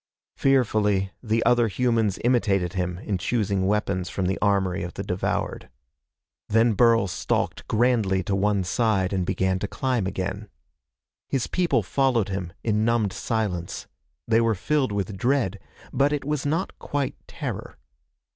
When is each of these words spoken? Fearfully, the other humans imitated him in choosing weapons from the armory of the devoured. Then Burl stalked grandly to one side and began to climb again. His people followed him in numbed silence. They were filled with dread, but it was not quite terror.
Fearfully, 0.35 1.11
the 1.21 1.45
other 1.45 1.67
humans 1.67 2.17
imitated 2.23 2.73
him 2.73 2.97
in 2.97 3.19
choosing 3.19 3.67
weapons 3.67 4.09
from 4.09 4.25
the 4.25 4.39
armory 4.41 4.81
of 4.81 4.95
the 4.95 5.03
devoured. 5.03 5.69
Then 6.49 6.73
Burl 6.73 7.05
stalked 7.07 7.67
grandly 7.67 8.23
to 8.23 8.35
one 8.35 8.63
side 8.63 9.13
and 9.13 9.27
began 9.27 9.59
to 9.59 9.67
climb 9.67 10.07
again. 10.07 10.49
His 11.29 11.45
people 11.45 11.83
followed 11.83 12.29
him 12.29 12.51
in 12.63 12.83
numbed 12.83 13.13
silence. 13.13 13.85
They 14.27 14.41
were 14.41 14.55
filled 14.55 14.91
with 14.91 15.17
dread, 15.19 15.59
but 15.93 16.11
it 16.11 16.25
was 16.25 16.47
not 16.47 16.79
quite 16.79 17.13
terror. 17.27 17.77